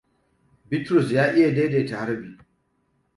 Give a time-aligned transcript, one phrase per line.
[0.69, 2.29] Bitrus ya iya dai daita harbi.